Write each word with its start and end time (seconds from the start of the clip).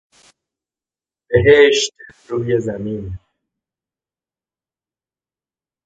بهشت 1.29 1.91
روی 2.27 2.59
زمین 2.59 3.17